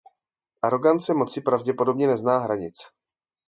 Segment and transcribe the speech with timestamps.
[0.61, 2.75] Arogance moci pravděpodobně nezná hranic.